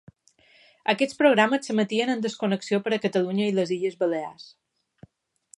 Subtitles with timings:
[0.93, 4.53] Aquests programes s'emetien en desconnexió per a Catalunya i les Illes Balears.